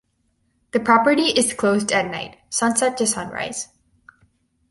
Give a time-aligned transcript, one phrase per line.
[0.71, 3.67] The property is closed at night (sunset to sunrise).